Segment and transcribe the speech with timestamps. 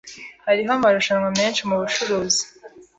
[0.45, 2.43] Hariho amarushanwa menshi mubucuruzi.